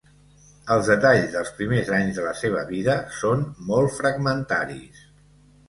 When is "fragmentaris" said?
4.01-5.07